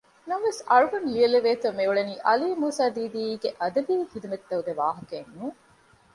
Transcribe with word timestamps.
ނަމަވެސް 0.29 0.61
އަޅުގަނޑު 0.69 1.07
ލިޔެލެވޭތޯ 1.15 1.67
މިއުޅެނީ 1.77 2.13
ޢަލީ 2.27 2.47
މޫސާދީދީގެ 2.61 3.49
އަދަބީ 3.61 3.93
ޚިދުމަތްތަކުގެ 4.11 4.73
ވާހަކައެއް 4.79 5.31
ނޫން 5.37 5.59